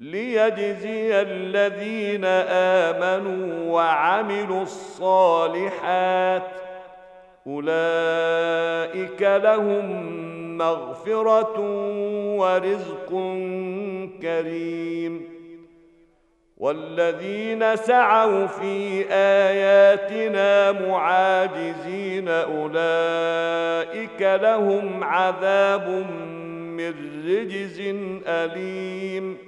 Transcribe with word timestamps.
ليجزي 0.00 1.22
الذين 1.22 2.24
آمنوا 2.50 3.72
وعملوا 3.72 4.62
الصالحات. 4.62 6.42
أولئك 7.46 9.22
لهم 9.22 10.16
مغفرة 10.58 11.60
ورزق 12.36 13.08
كريم. 14.22 15.36
والذين 16.56 17.76
سعوا 17.76 18.46
في 18.46 19.04
آياتنا 19.10 20.72
معاجزين 20.72 22.28
أولئك 22.28 24.20
لهم 24.20 25.04
عذاب 25.04 25.88
من 26.76 26.94
رجز 27.26 27.80
أليم. 28.26 29.45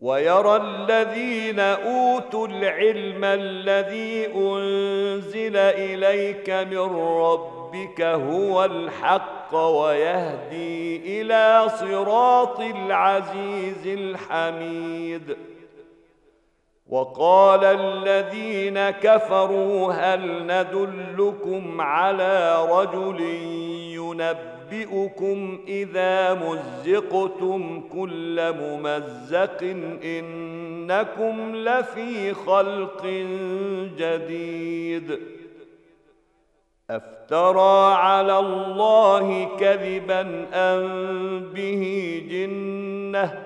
ويرى 0.00 0.56
الذين 0.56 1.60
أوتوا 1.60 2.48
العلم 2.48 3.24
الذي 3.24 4.26
أنزل 4.26 5.56
إليك 5.56 6.50
من 6.50 6.96
ربك 6.98 8.00
هو 8.00 8.64
الحق 8.64 9.54
ويهدي 9.54 11.20
إلى 11.22 11.68
صراط 11.68 12.60
العزيز 12.60 13.86
الحميد. 13.86 15.36
وقال 16.88 17.64
الذين 17.64 18.90
كفروا 18.90 19.92
هل 19.92 20.46
ندلكم 20.46 21.80
على 21.80 22.66
رجل 22.70 23.20
ينبئكم 24.72 25.58
إذا 25.68 26.34
مزقتم 26.34 27.82
كل 27.92 28.54
ممزق 28.60 29.62
إنكم 30.04 31.56
لفي 31.56 32.34
خلق 32.34 33.06
جديد. 33.98 35.18
أفترى 36.90 37.94
على 37.94 38.38
الله 38.38 39.56
كذبا 39.56 40.46
أم 40.54 41.40
به 41.54 42.22
جنة 42.30 43.45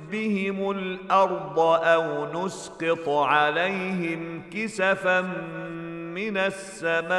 بهم 0.11 0.71
الأرض 0.71 1.59
أو 1.59 2.45
نسقط 2.45 3.09
عليهم 3.09 4.43
كسفا 4.53 5.21
من 6.15 6.37
السماء 6.37 7.11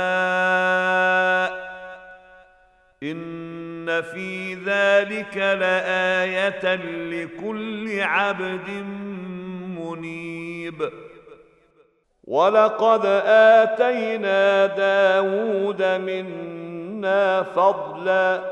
إن 3.03 4.03
في 4.03 4.55
ذلك 4.55 5.37
لآية 5.37 6.75
لكل 7.11 8.01
عبد 8.01 8.69
منيب. 9.79 10.91
ولقد 12.25 13.07
آتينا 13.27 14.67
داود 14.67 15.83
منا 15.83 17.43
فضلا 17.43 18.52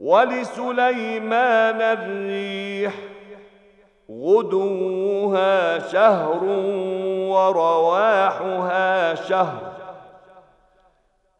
ولسليمان 0.00 1.80
الريح. 1.80 2.94
غدوها 4.10 5.78
شهر 5.78 6.44
ورواحها 7.30 9.14
شهر. 9.14 9.72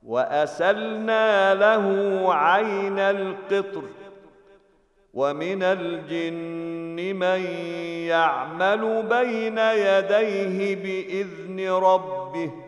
وأسلنا 0.07 1.55
له 1.55 2.27
عين 2.35 2.99
القطر. 2.99 3.83
ومن 5.15 5.63
الجن 5.63 7.17
من 7.17 7.41
يعمل 8.07 9.03
بين 9.03 9.59
يديه 9.59 10.75
بإذن 10.75 11.71
ربه. 11.71 12.68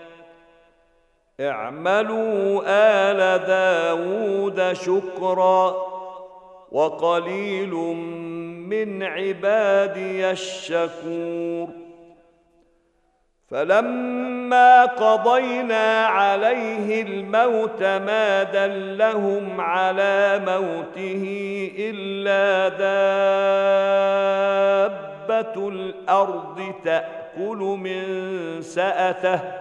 اعملوا 1.41 2.61
آل 2.65 3.45
داود 3.45 4.73
شكرا 4.73 5.75
وقليل 6.71 7.73
من 8.69 9.03
عبادي 9.03 10.31
الشكور. 10.31 11.67
فلما 13.51 14.85
قضينا 14.85 16.05
عليه 16.05 17.01
الموت 17.01 17.83
ما 17.83 18.43
دلهم 18.43 19.61
على 19.61 20.41
موته 20.45 21.23
إلا 21.77 22.69
دابة 25.27 25.69
الأرض 25.69 26.73
تأكل 26.83 27.57
من 27.57 28.01
سأته 28.61 29.60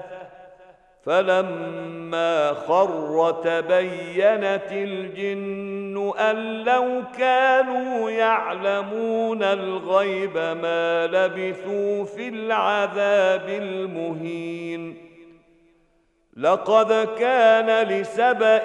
فلما 1.05 2.52
خر 2.52 3.31
تبينت 3.44 4.73
الجن 4.73 6.12
أن 6.19 6.64
لو 6.64 7.02
كانوا 7.19 8.11
يعلمون 8.11 9.43
الغيب 9.43 10.37
ما 10.37 11.06
لبثوا 11.06 12.05
في 12.05 12.29
العذاب 12.29 13.49
المهين. 13.49 14.97
لقد 16.37 17.08
كان 17.19 17.88
لسبأ 17.88 18.64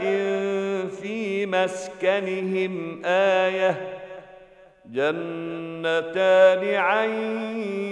في 0.87 1.45
مسكنهم 1.45 3.01
آية 3.05 3.99
جنتان 4.85 6.75
عن 6.75 7.09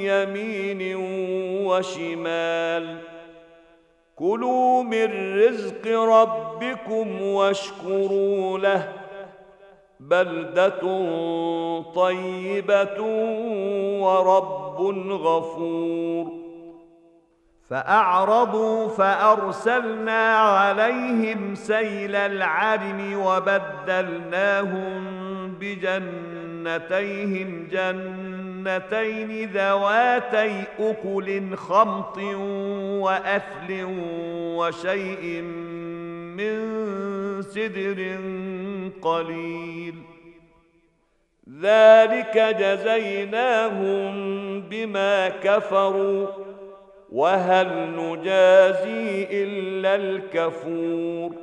يمين 0.02 0.96
وشمال. 1.66 3.13
كلوا 4.24 4.84
من 4.84 5.40
رزق 5.40 5.88
ربكم 5.88 7.22
واشكروا 7.22 8.60
له. 8.60 8.94
بلدة 10.00 10.82
طيبة 11.96 13.02
ورب 14.00 14.82
غفور. 15.12 16.32
فأعرضوا 17.70 18.88
فأرسلنا 18.88 20.38
عليهم 20.38 21.56
سيل 21.56 22.16
العرم 22.16 23.22
وبدلناهم 23.26 25.04
بجنتيهم 25.60 27.68
جنتين 28.64 29.50
ذواتي 29.50 30.64
أكل 30.80 31.56
خمط 31.56 32.18
وأثل 33.04 33.86
وشيء 34.58 35.42
من 36.38 36.62
سدر 37.42 38.18
قليل. 39.02 39.96
ذلك 41.62 42.38
جزيناهم 42.60 44.12
بما 44.62 45.30
كفروا 45.30 46.28
وهل 47.12 47.96
نجازي 47.96 49.28
إلا 49.32 49.96
الكفور. 49.96 51.43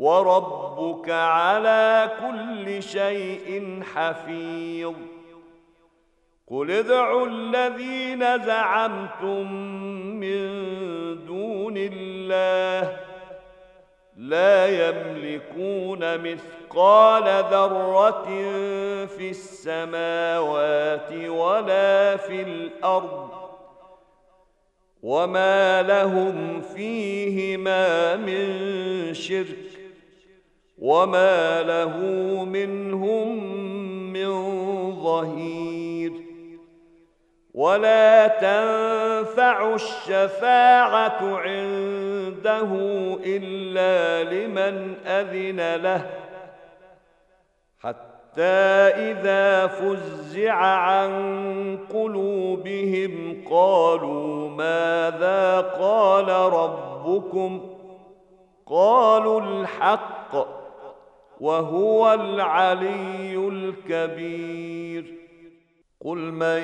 وربك 0.00 1.10
على 1.10 2.10
كل 2.20 2.82
شيء 2.82 3.80
حفيظ. 3.94 4.94
قل 6.46 6.70
ادعوا 6.70 7.26
الذين 7.26 8.44
زعمتم 8.44 9.52
من 10.20 10.40
دون 11.26 11.74
الله 11.76 12.96
لا 14.16 14.88
يملكون 14.88 16.18
مثقال 16.18 17.24
ذرة 17.50 18.24
في 19.06 19.30
السماوات 19.30 21.12
ولا 21.12 22.16
في 22.16 22.42
الأرض 22.42 23.30
وما 25.02 25.82
لهم 25.82 26.60
فيهما 26.60 28.16
من 28.16 29.14
شرك. 29.14 29.79
وما 30.80 31.62
له 31.62 31.96
منهم 32.44 33.44
من 34.12 34.30
ظهير 35.02 36.12
ولا 37.54 38.26
تنفع 38.26 39.74
الشفاعه 39.74 41.36
عنده 41.36 42.68
الا 43.26 44.24
لمن 44.24 44.94
اذن 45.06 45.76
له 45.76 46.06
حتى 47.80 48.42
اذا 49.10 49.66
فزع 49.66 50.54
عن 50.54 51.78
قلوبهم 51.94 53.44
قالوا 53.50 54.48
ماذا 54.48 55.60
قال 55.60 56.28
ربكم 56.28 57.60
قالوا 58.66 59.40
الحق 59.40 60.59
وهو 61.40 62.14
العلي 62.14 63.48
الكبير. 63.48 65.14
قل 66.04 66.18
من 66.18 66.62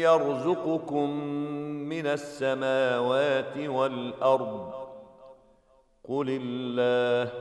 يرزقكم 0.00 1.10
من 1.88 2.06
السماوات 2.06 3.58
والأرض؟ 3.58 4.72
قل 6.08 6.38
الله. 6.42 7.32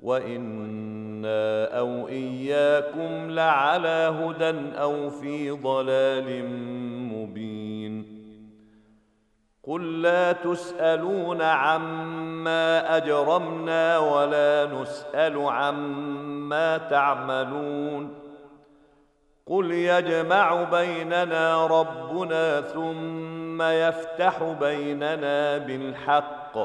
وإنا 0.00 1.78
أو 1.78 2.08
إياكم 2.08 3.30
لعلى 3.30 4.14
هدى 4.20 4.78
أو 4.78 5.10
في 5.10 5.50
ضلال 5.50 6.44
قل 9.68 10.02
لا 10.02 10.32
تسالون 10.32 11.42
عما 11.42 12.96
اجرمنا 12.96 13.98
ولا 13.98 14.66
نسال 14.66 15.38
عما 15.38 16.78
تعملون 16.78 18.14
قل 19.46 19.70
يجمع 19.70 20.62
بيننا 20.62 21.66
ربنا 21.66 22.60
ثم 22.60 23.62
يفتح 23.62 24.42
بيننا 24.60 25.58
بالحق 25.58 26.58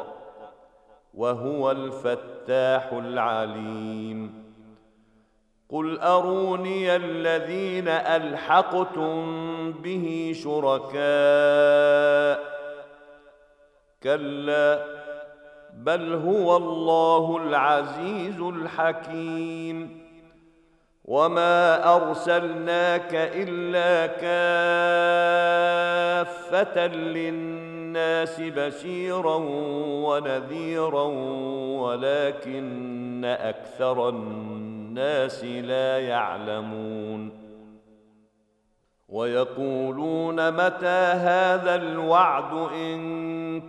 وهو 1.13 1.71
الفتاح 1.71 2.91
العليم 2.93 4.43
قل 5.69 5.99
اروني 5.99 6.95
الذين 6.95 7.87
الحقتم 7.87 9.23
به 9.71 10.33
شركاء 10.43 10.93
كلا 14.03 14.85
بل 15.73 16.13
هو 16.13 16.57
الله 16.57 17.37
العزيز 17.37 18.41
الحكيم. 18.41 20.03
وما 21.05 21.95
أرسلناك 21.95 23.09
إلا 23.13 24.07
كافة 26.47 26.87
للناس 26.87 28.41
بشيرا 28.41 29.35
ونذيرا 30.05 31.03
ولكن 31.81 33.25
أكثر 33.25 34.09
الناس 34.09 35.43
لا 35.43 35.99
يعلمون. 35.99 37.43
ويقولون 39.09 40.51
متى 40.51 41.03
هذا 41.13 41.75
الوعد 41.75 42.53
إن 42.73 43.32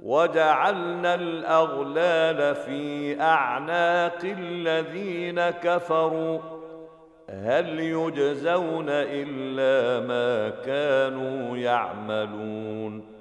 وجعلنا 0.00 1.14
الأغلال 1.14 2.54
في 2.54 3.20
أعناق 3.20 4.18
الذين 4.24 5.50
كفروا. 5.50 6.38
هل 7.30 7.80
يجزون 7.80 8.86
إلا 8.88 10.06
ما 10.06 10.48
كانوا 10.48 11.56
يعملون. 11.56 13.18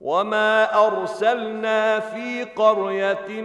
وما 0.00 0.86
أرسلنا 0.86 2.00
في 2.00 2.44
قرية 2.44 3.40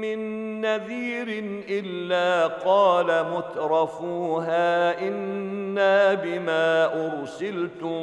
من 0.00 0.60
نذير 0.60 1.44
إلا 1.68 2.46
قال 2.46 3.26
مترفوها 3.36 5.00
إنا 5.08 6.14
بما 6.14 6.84
أرسلتم 7.06 8.02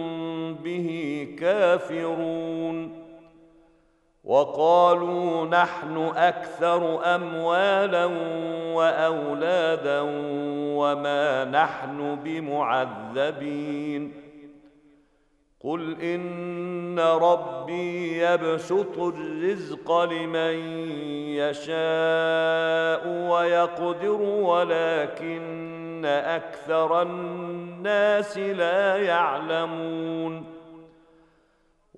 به 0.53 1.27
كافرون. 1.39 3.08
وقالوا 4.29 5.45
نحن 5.45 6.11
أكثر 6.15 6.99
أموالا 7.15 8.05
وأولادا 8.73 10.01
وما 10.77 11.45
نحن 11.45 12.15
بمعذبين. 12.23 14.13
قل 15.63 16.01
إن 16.01 16.99
ربي 16.99 18.23
يبسط 18.23 18.99
الرزق 18.99 20.01
لمن 20.01 20.55
يشاء 21.35 23.07
ويقدر 23.07 24.21
ولكن 24.21 26.05
أكثر 26.05 27.01
الناس 27.01 28.37
لا 28.37 28.97
يعلمون. 28.97 30.58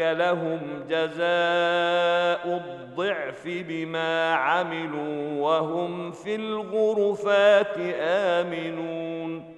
لهم 0.00 0.60
جزاء 0.88 2.46
الضعف 2.46 3.42
بما 3.46 4.34
عملوا 4.34 5.42
وهم 5.42 6.10
في 6.10 6.34
الغرفات 6.34 7.78
آمنون. 8.00 9.57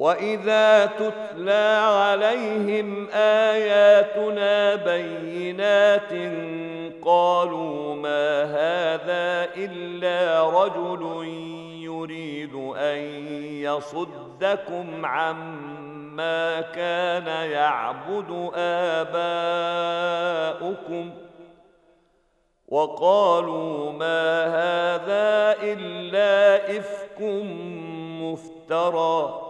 واذا 0.00 0.86
تتلى 0.86 1.80
عليهم 1.84 3.08
اياتنا 3.14 4.74
بينات 4.74 6.12
قالوا 7.02 7.94
ما 7.94 8.44
هذا 8.44 9.48
الا 9.56 10.50
رجل 10.50 11.28
يريد 11.82 12.54
ان 12.76 12.98
يصدكم 13.60 15.06
عما 15.06 16.60
كان 16.60 17.50
يعبد 17.50 18.50
اباؤكم 20.64 21.10
وقالوا 22.68 23.92
ما 23.92 24.44
هذا 24.46 25.56
الا 25.62 26.56
افك 26.78 27.20
مفترى 28.22 29.49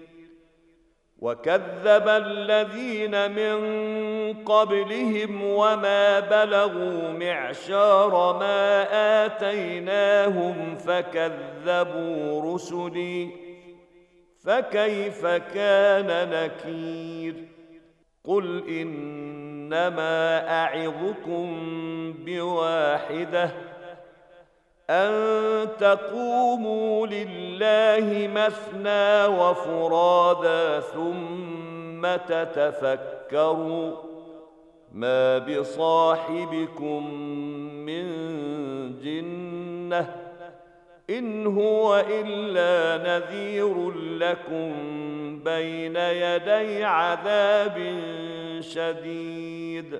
وكذب 1.21 2.07
الذين 2.07 3.31
من 3.31 3.57
قبلهم 4.43 5.43
وما 5.43 6.19
بلغوا 6.19 7.11
معشار 7.11 8.37
ما 8.39 8.85
اتيناهم 9.25 10.77
فكذبوا 10.77 12.53
رسلي 12.53 13.29
فكيف 14.43 15.25
كان 15.25 16.29
نكير 16.29 17.35
قل 18.23 18.63
انما 18.69 20.49
اعظكم 20.49 21.47
بواحده 22.25 23.70
أن 24.91 25.67
تقوموا 25.79 27.07
لله 27.07 28.27
مثنى 28.27 29.25
وفرادا 29.25 30.79
ثم 30.79 32.15
تتفكروا 32.27 33.95
ما 34.91 35.37
بصاحبكم 35.37 37.13
من 37.85 38.05
جنة 38.99 40.15
إن 41.09 41.47
هو 41.47 42.05
إلا 42.09 43.03
نذير 43.03 43.91
لكم 44.19 44.71
بين 45.43 45.95
يدي 45.95 46.83
عذاب 46.83 47.95
شديد. 48.59 49.99